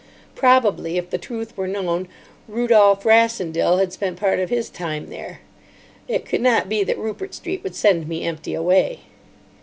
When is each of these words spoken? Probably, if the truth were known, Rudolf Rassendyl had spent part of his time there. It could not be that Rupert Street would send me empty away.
Probably, 0.33 0.97
if 0.97 1.11
the 1.11 1.19
truth 1.19 1.55
were 1.55 1.67
known, 1.67 2.07
Rudolf 2.47 3.05
Rassendyl 3.05 3.77
had 3.77 3.93
spent 3.93 4.17
part 4.17 4.39
of 4.39 4.49
his 4.49 4.71
time 4.71 5.11
there. 5.11 5.41
It 6.07 6.25
could 6.25 6.41
not 6.41 6.67
be 6.67 6.83
that 6.83 6.97
Rupert 6.97 7.35
Street 7.35 7.61
would 7.61 7.75
send 7.75 8.07
me 8.07 8.23
empty 8.23 8.55
away. 8.55 9.01